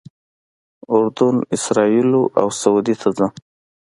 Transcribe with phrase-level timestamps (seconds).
[0.93, 3.31] اردن، اسرائیلو او سعودي ته ځم.